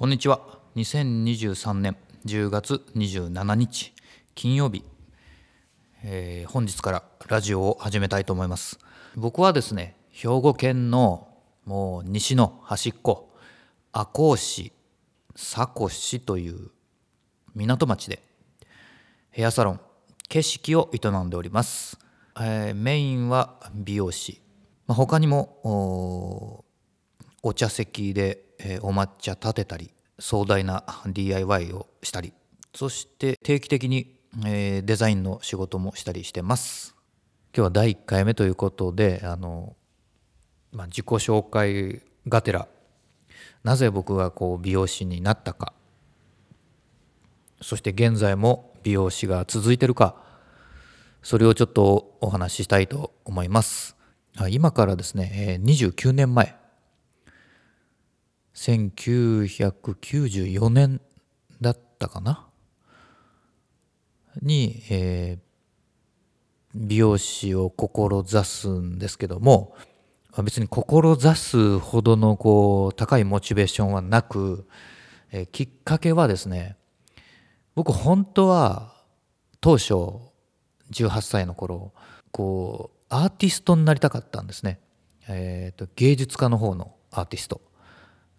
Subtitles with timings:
[0.00, 0.40] こんにちは。
[0.76, 3.92] 2023年10月27日
[4.34, 4.82] 金曜日、
[6.02, 8.78] えー本日からラジオを始めたいと思います。
[9.14, 11.28] 僕はですね兵庫県の
[11.66, 13.30] もう西の端っこ
[13.92, 14.72] 赤穂市
[15.34, 16.70] 佐古市という
[17.54, 18.22] 港町で
[19.28, 19.80] ヘアサロン
[20.30, 21.98] 景色を営んでおります、
[22.36, 24.40] えーメインは美容師、
[24.86, 26.64] まあ、他にもお
[27.42, 32.32] お茶席で、えお抹茶立てたり壮大な DIY をしたり
[32.74, 34.14] そして定期的に、
[34.46, 36.94] えデザインの仕事もしたりしてます。
[37.52, 39.74] 今日は第1回目ということであの、
[40.70, 42.68] まあ、自己紹介がてら
[43.64, 45.72] なぜ僕がこう美容師になったか
[47.60, 50.14] そして現在も美容師が続いてるか
[51.22, 53.96] それをちょっとお話ししたいと思います。
[54.38, 56.59] あ今からですねえー29年前
[58.54, 61.00] 1994年
[61.60, 62.46] だったかな？
[64.42, 65.40] に、えー
[66.72, 69.74] 美容師を志すんですけども
[70.44, 74.68] 別に志すほどのこう高いモチベーションはなく、
[75.32, 76.76] えーきっかけはですね
[77.74, 78.94] 僕本当は
[79.60, 79.94] 当初
[80.92, 81.92] 18歳の頃
[82.30, 84.78] こうアーティストになりたかったんですね、
[85.26, 87.60] えーと芸術家の方のアーティスト。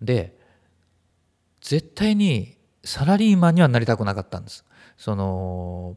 [0.00, 0.38] で
[1.60, 4.64] 絶対にサラリーマンにはなりたくなかったんです。
[4.96, 5.96] その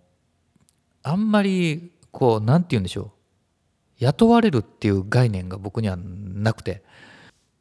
[1.02, 3.12] あんまりこうなんて言うんでしょう。
[4.00, 6.84] 雇われるっていう概念が僕にはなくて、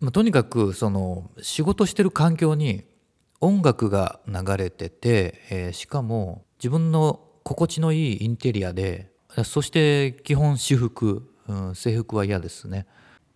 [0.00, 2.84] まあとにかくその仕事してる環境に
[3.40, 9.10] 音楽が流れてて、えーしかも自分の心地のいいインテリアで
[9.44, 12.86] そして基本私服、うん、制服は嫌ですね。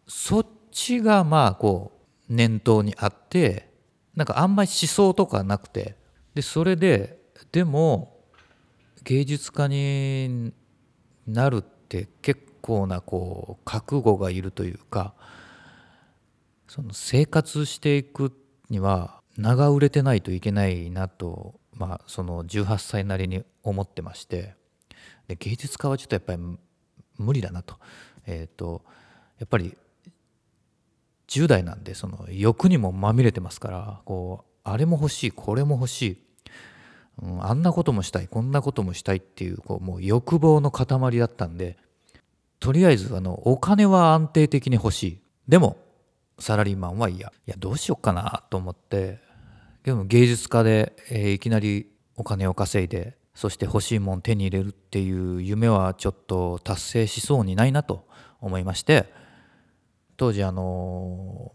[0.06, 1.95] そっちがまあこう
[2.28, 3.70] 念頭にあって
[4.14, 5.96] なんかあんまり思想とかなくて
[6.34, 7.18] でそれで
[7.52, 8.16] でも
[9.04, 10.52] 芸術家に
[11.26, 15.14] なるって結構なこう覚悟がいるというか
[16.66, 18.32] その生活していく
[18.68, 24.54] には名が売れてないといけないなと、まあ、その18歳なりに思ってまして
[25.28, 26.58] で芸術家はちょっとやっぱり
[27.18, 27.76] 無理だなと,、
[28.26, 28.82] えー、と
[29.38, 29.76] やっぱり
[31.28, 36.18] 10代なんでその欲にもまみれてますからこうあれも欲しいこれも欲しい、
[37.22, 41.76] うん、あんなこともしたいこんなこともしたいっていうこうもう欲望の塊だったんで
[42.60, 45.18] とりあえずあのお金は安定的に欲しい。
[45.48, 45.76] でも
[46.38, 47.28] サラリーマンは嫌。
[47.28, 49.20] いやどうしようかなと思って。
[49.84, 58.06] でも芸術家で、えーいきなりお金を稼いでそして欲しいもん手に入れるっていう夢はちょっと達成しそうにないなと
[58.40, 59.12] 思いまして。
[60.16, 61.52] 当時あの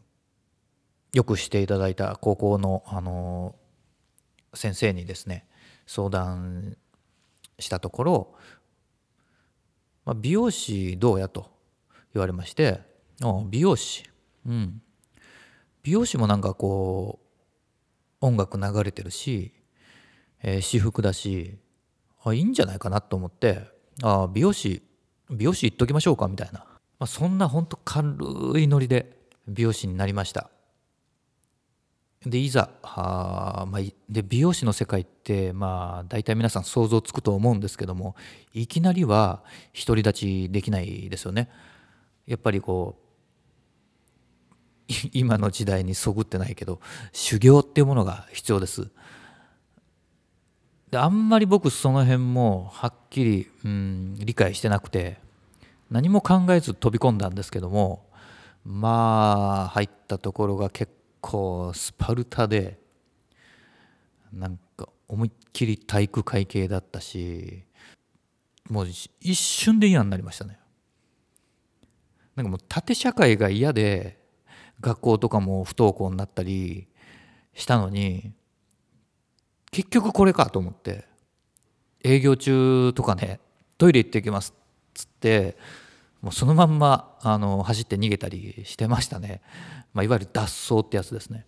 [1.13, 3.55] よくしていただいた高校のあの
[4.53, 5.45] 先生にですね
[5.85, 6.77] 相談
[7.59, 8.35] したところ、
[10.05, 11.51] まあ、美容師どうやと
[12.13, 12.81] 言われまして
[13.21, 14.03] ああ美容師。
[14.45, 14.81] うん。
[15.83, 17.19] 美容師もなんかこ
[18.21, 19.53] う音楽流れてるし、
[20.43, 21.57] えー私服だし
[22.23, 23.61] あいいんじゃないかなと思って
[24.03, 24.83] あ美容師
[25.29, 26.65] 美容師行っときましょうかみたいな、
[27.01, 28.15] まあ、そんなほんと軽
[28.59, 29.17] いノリで
[29.47, 30.51] 美容師になりました。
[32.23, 38.15] でいざあ、まあ、で美容師の世界ってまあ大体皆さん想像つくと思うんですけども
[38.53, 39.41] いきなりは
[39.73, 41.49] 独り立ちできないですよね。
[42.27, 42.99] やっぱりこ
[44.87, 46.81] う今の時代にそぐってないけど
[47.13, 48.91] 修行っていうものが必要です。
[50.91, 55.30] であんまり僕その辺もはっきり、うん、理解してなくて。
[55.91, 58.09] 何も考えず飛び込んだんですけども
[58.63, 62.79] まあ入ったところが結構スパルタで
[64.31, 67.65] なんか思いっきり体育会系だったし
[68.69, 70.57] もう一瞬で嫌になりましたね。
[72.37, 74.17] なんかもう縦社会が嫌で
[74.79, 76.87] 学校とかも不登校になったり
[77.53, 78.31] したのに
[79.71, 81.05] 結局これかと思って
[82.03, 83.41] 営業中とかね
[83.77, 84.61] トイレ行ってきますっ
[84.93, 85.57] つって
[86.21, 89.41] もうそのまんまあの走って逃げたりしてましたね、
[89.93, 91.45] まあ、いわゆる脱走ってやつですね。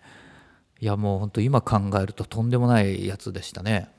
[0.80, 3.90] いやもう本当今考えるととんでもないやつでしたね。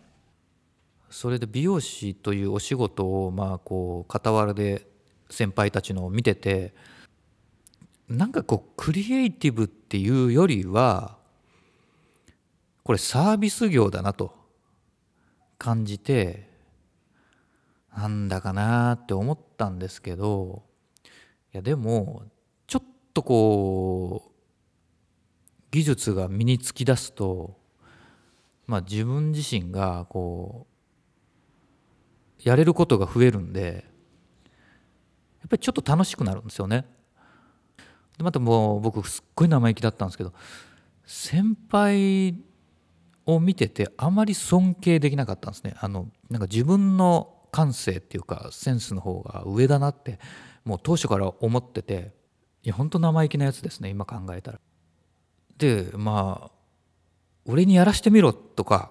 [1.11, 4.87] それで美容師というお仕事をまあこう傍らで
[5.31, 6.75] 先輩たちのを見てて
[8.09, 11.17] なんかこうクリエイティブっていうよりは
[12.83, 14.35] これサービス業だなと
[15.57, 16.54] 感じて
[17.97, 20.63] なんだかなって思ったんですけど
[21.53, 22.25] いやでも
[22.67, 24.31] ちょっとこう
[25.71, 27.57] 技術が身につきだすと、
[28.67, 30.67] まあ、自分自身がこ
[32.39, 33.85] うやれることが増えるんで
[35.41, 36.87] やっぱりちょっと楽しくなるんですよね。
[38.17, 40.33] でまたもう僕すっごい生意気だったんですけど
[41.05, 42.35] 先輩
[43.27, 45.75] を見ててあまり尊敬できなかったんですね。
[45.81, 50.19] あのなんか自分の感性っていうかセンスの方が上だなって
[50.65, 52.11] もう当初から思ってて
[52.65, 54.61] いや本当生意気なやつですね今考えたら。
[55.57, 56.51] でまあ
[57.45, 58.91] 俺にやらしてみろとか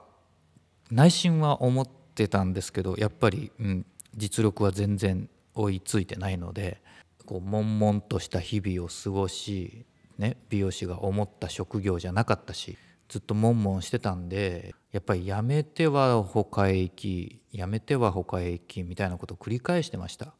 [0.89, 6.81] 内心は思ってたんですけどやっぱり、うん、実力は全然追いついてないので
[7.25, 9.85] こう悶々とした日々を過ごし、
[10.17, 12.77] ね、美容師が思った職業じゃなかったし
[13.09, 20.33] ずっと悶々してたんでやっぱりやめては他へ行きやめては他へ行きみたいなことを繰り返してました。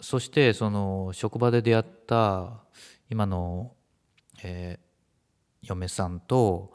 [0.00, 2.64] そしてその職場で出会った
[3.10, 3.72] 今の、
[4.42, 6.72] えー、嫁さんと、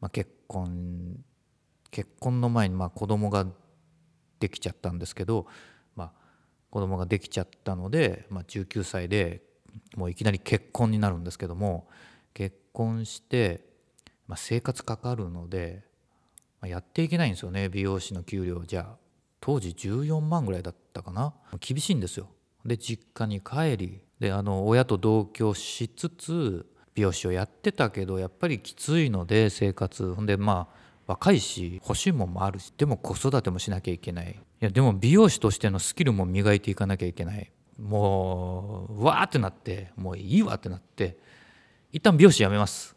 [0.00, 1.18] まあ、結婚
[1.90, 3.46] 結婚の前にまあ子供が
[4.38, 5.46] できちゃったんですけど、
[5.96, 6.12] まあ、
[6.70, 9.42] 子供ができちゃったので、まあ、19歳で
[9.96, 11.88] もういきなり結婚になるんですけども
[12.34, 13.72] 結婚して
[14.32, 15.84] まあ、生活かかるので、
[16.62, 17.68] まあ、やっていけないんですよね。
[17.68, 18.62] 美容師の給料。
[18.64, 18.96] じゃあ
[19.40, 21.34] 当時14万ぐらいだったかな。
[21.60, 22.28] 厳しいんですよ。
[22.64, 26.64] で実家に帰りであの親と同居しつつ
[26.94, 30.14] 美容師をやってたけどやっぱりきついので生活。
[30.14, 34.30] ほんでまあ若いし欲しいもんもあるしでも子育てもしなきゃいけない。
[34.30, 37.50] いやでも美容師としてのスキルも磨いていかなきゃいけない。
[37.80, 41.18] もうわーってなってもういいわってなって
[41.90, 42.94] 一旦美容師辞めます。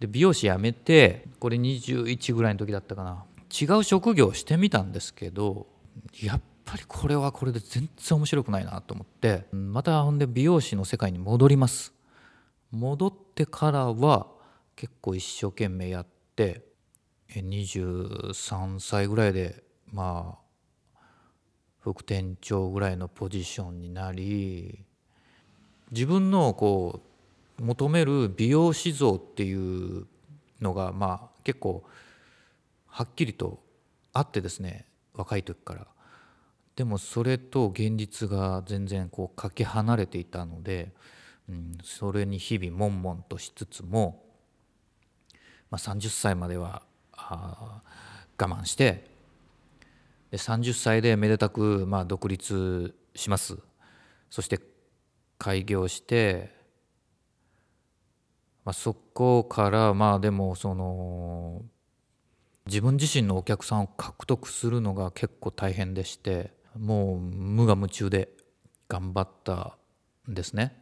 [0.00, 3.24] で美容師辞めてこれ21ぐらいの時だったかな。
[3.50, 5.66] 違う職業をしてみたんですけど
[6.22, 11.92] やっぱりこれはこれで全然面白くないなと思ってまたほんで美容師の世界に戻ります。
[12.70, 14.28] 戻ってからは
[14.76, 16.06] 結構一生懸命やっ
[16.36, 16.64] て
[17.34, 20.98] 23歳ぐらいでまあ
[21.80, 24.84] 副店長ぐらいのポジションになり
[25.90, 27.09] 自分のこう
[27.60, 30.06] 求める美容師像っていう
[30.60, 31.84] のがまあ結構
[32.86, 33.62] はっきりと
[34.12, 35.86] あってですね若い時から。
[36.76, 40.92] でもそれと現実が全然こうかけ離れていたので、
[41.48, 44.24] うん、それに日々悶々としつつも、
[45.70, 47.82] まあ、30歳まではあ
[48.38, 49.04] 我慢して
[50.30, 53.58] で30歳でめでたくまあ独立します。
[54.30, 54.60] そして
[55.38, 56.59] 開業して
[58.64, 61.62] まあ、そこからまあでもその
[62.66, 68.28] 自分自身のお客さんを獲得するのが結構大変でしてもう無我夢中で
[68.88, 69.76] 頑張った
[70.30, 70.76] んですね。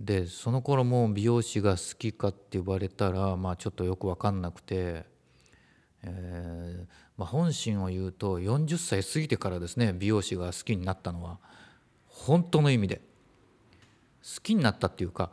[0.00, 5.04] でその頃も美容師が好きかって言われたらまあちょっとよく分かんなくて、
[6.02, 6.86] えー
[7.18, 11.38] まあ、本心を言うと40歳過ぎてからですね美容師が好きになったのは
[12.06, 13.02] 本当の意味で
[14.22, 15.30] 好きになったっていうか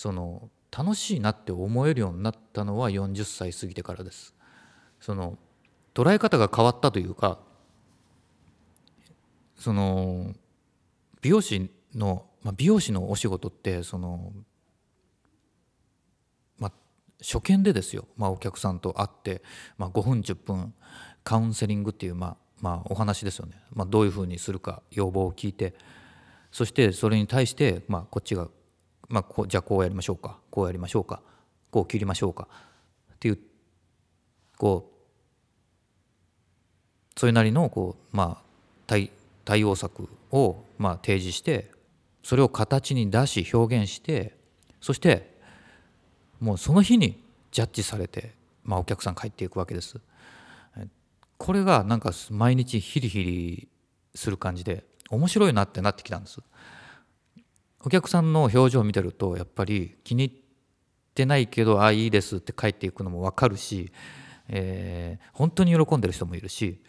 [0.00, 4.34] その楽しいなって思えるようになったのは40歳過ぎてからです。
[4.98, 5.36] その
[5.92, 7.38] 捉え方が変わったというか
[9.56, 10.32] その
[11.20, 14.32] 美容師の、まあ、美容師のお仕事ってその、
[16.58, 16.72] まあ、
[17.20, 19.42] 初見でですよ、まあ、お客さんと会って、
[19.76, 20.72] まあ、5分10分
[21.24, 25.74] カウンセリングっていう、まあまあ、お話ですよね、まあ、どういうふうにするか要望を聞いて
[26.50, 28.48] そしてそれに対して、まあ、こっちが
[29.10, 31.20] まあ、こうじゃあこうやりましょうかこうやりましょうか
[31.70, 32.48] こう切りましょうか
[33.14, 33.38] っていう
[34.56, 34.90] こう
[37.18, 38.42] それなりのこう、まあ、
[38.86, 39.10] 対
[39.44, 41.70] 対応策をまあ提示して
[42.22, 44.36] それを形に出し表現して
[44.80, 45.38] そして
[46.38, 49.98] もうその日にジャッジされて、まあ、お客さん帰っていくわけです。
[51.36, 53.68] これがなんか毎日ヒリヒリ
[54.14, 56.40] する感じで面白いなってなってきたんです。
[57.82, 60.40] お客さんの表情を見てるとやっぱり気に入っ
[61.14, 63.90] てないけどああいいですって帰っていくのも分かるし、
[64.48, 66.80] えー、本当に喜んでる人もいるし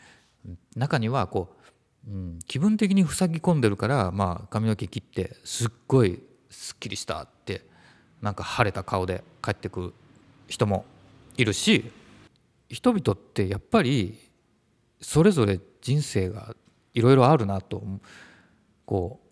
[0.75, 1.55] 中にはこ
[2.07, 7.65] う、うん、気分的に塞ぎ込んでるから、まあ、髪の毛切ってすっごいすっきりしたって
[8.21, 9.93] なんか晴れた顔で帰ってくる
[10.47, 10.85] 人も
[11.37, 11.89] いるし
[12.69, 14.19] 人々ってやっぱり
[14.99, 16.53] それぞれ人生が
[16.93, 17.81] いろいろあるなと
[18.85, 19.30] こう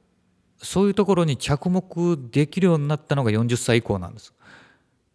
[0.61, 4.33] そういうところに着目できるようになったのが40歳以降なんです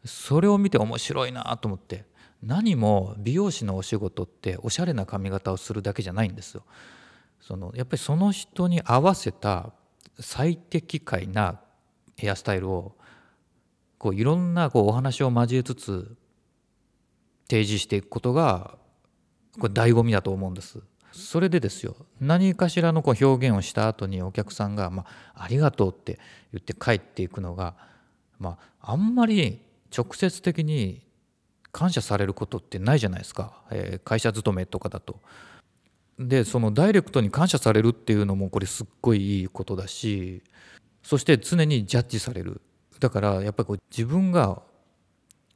[0.05, 2.05] それを見て面白いなと思って
[2.43, 6.63] 何も美容師のお仕事っておしゃれな髪型をするだけじゃないんですよ
[7.41, 9.73] そのやっぱりその人に合わせた
[10.19, 11.61] 最適解な
[12.17, 12.95] ヘアスタイルを
[13.99, 16.17] こういろんなこうお話を交えつつ
[17.49, 18.77] 提示していくことが
[19.59, 20.81] これ醍醐味だと思うんです。
[21.15, 25.05] それでですよ何かしらのこう表現をした後にお客さんが「ま
[25.35, 26.19] あ、ありがとう」って
[26.53, 27.77] 言って帰っていくのが、
[28.41, 29.61] まあ、あんまり
[29.97, 31.07] 直接的に
[31.71, 35.21] 感謝されることってないじゃないですか、えー、会社勤めとかだと。
[36.19, 40.45] でそのダイレクトに感謝されるっていうのもこれすっごいいいことだし
[41.03, 42.61] そして常にジャッジされる
[43.01, 44.63] だからやっぱりこう自分が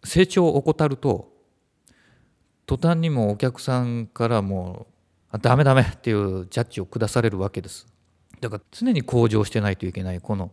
[0.03, 1.33] 成長を怠ると
[2.67, 4.98] 途端にもお客さんからもう
[5.40, 7.87] ダメダメっていうジャッジを下されるわけです。
[8.40, 10.50] だから常に向上してないといけないこの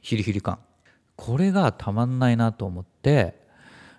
[0.00, 0.58] ヒリヒリ感。
[1.16, 3.40] これがたまんないなと思って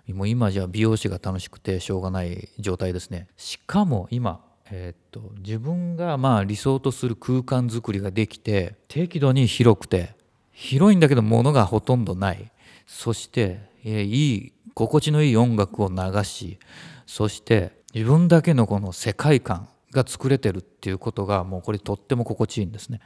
[0.08, 3.28] もう今じゃ美容師が楽しくてしょうがない状態ですね。
[3.36, 10.14] しかも今えー、っと自分がまあ理想とする空間づくりができて適度に広くて
[10.52, 12.50] 広いんだけど物がほとんどない。
[12.86, 16.58] そして、えー、いい心地のいい音楽を流し
[17.04, 23.00] そして自分だけのこの世界観が作れてるっていうことがもうこれとっても心地いいんですね。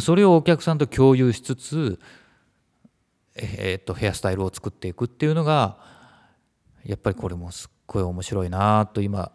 [0.00, 2.00] それをお客さんと共有しつつ、
[3.34, 5.78] えー、っとヘアスタイルを作っていくっていうのが
[6.84, 9.32] やっぱりこれもすっごい面白いなと今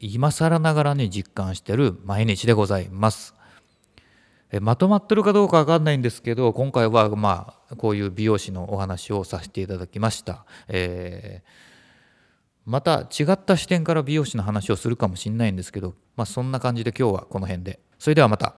[0.00, 3.34] 今更ながらに実感してる毎日でございます。
[4.60, 11.48] まとまってるかどうか分かんないんですけど今回はまあこういう美容師のお話をさせていただきました、えー、
[12.68, 18.57] また違った視点から美容師の話をするかもしれないんですけどまあそんな感じで今日はこの辺でそれではまた。